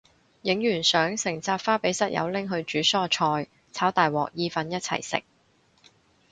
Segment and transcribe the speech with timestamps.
[0.41, 5.21] 影完相成紮花俾室友拎去煮蔬菜炒大鑊意粉一齊食